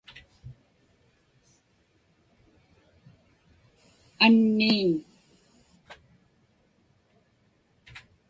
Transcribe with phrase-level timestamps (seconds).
[4.25, 4.89] Anniiñ.